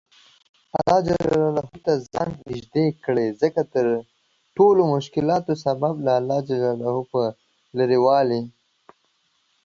الله 0.79 1.63
ته 1.85 1.93
ځان 2.11 2.29
نیژدې 2.47 2.85
کړه 3.03 3.25
ځکه 3.41 3.61
دټولومشکلاتو 3.73 5.53
سبب 5.65 5.93
له 6.05 6.11
الله 6.19 6.39
ج 6.47 6.51
په 7.11 7.21
لرې 7.77 7.99
والي 8.05 8.41